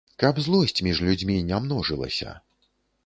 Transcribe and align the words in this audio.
Каб 0.21 0.39
злосць 0.45 0.81
між 0.87 1.01
людзьмі 1.09 1.37
не 1.51 1.61
множылася. 1.67 2.35